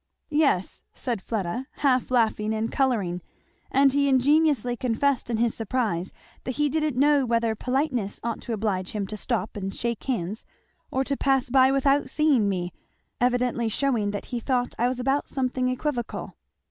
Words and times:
"Yes," 0.31 0.81
said 0.95 1.21
Fleda 1.21 1.67
half 1.73 2.09
laughing 2.09 2.55
and 2.55 2.71
colouring, 2.71 3.21
"and 3.69 3.93
he 3.93 4.09
ingenuously 4.09 4.75
confessed 4.75 5.29
in 5.29 5.37
his 5.37 5.53
surprise 5.53 6.11
that 6.43 6.55
he 6.55 6.69
didn't 6.69 6.97
know 6.99 7.23
whether 7.23 7.53
politeness 7.53 8.19
ought 8.23 8.41
to 8.41 8.53
oblige 8.53 8.93
him 8.93 9.05
to 9.05 9.15
stop 9.15 9.55
and 9.55 9.75
shake 9.75 10.03
hands 10.05 10.43
or 10.89 11.03
to 11.03 11.15
pass 11.15 11.51
by 11.51 11.71
without 11.71 12.09
seeing 12.09 12.49
me; 12.49 12.73
evidently 13.19 13.69
shewing 13.69 14.09
that 14.09 14.25
he 14.33 14.39
thought 14.39 14.73
I 14.79 14.87
was 14.87 14.99
about 14.99 15.29
something 15.29 15.69
equivocal." 15.69 16.35